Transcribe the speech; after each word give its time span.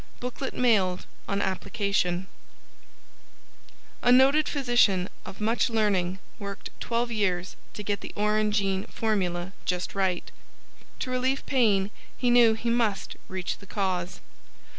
Booklet 0.19 0.55
mailed 0.55 1.05
on 1.27 1.43
application 1.43 2.25
A 4.01 4.11
Noted 4.11 4.49
Physician 4.49 5.07
of 5.27 5.39
Much 5.39 5.69
Learning 5.69 6.17
Worked 6.39 6.71
Twelve 6.79 7.11
Years 7.11 7.55
to 7.75 7.83
Get 7.83 8.01
the 8.01 8.11
ORANGEINE 8.15 8.87
Formula 8.87 9.53
just 9.63 9.93
right. 9.93 10.31
To 11.01 11.11
relieve 11.11 11.45
pain, 11.45 11.91
he 12.17 12.31
knew 12.31 12.55
he 12.55 12.71
must 12.71 13.15
reach 13.27 13.59
the 13.59 13.67
cause. 13.67 14.21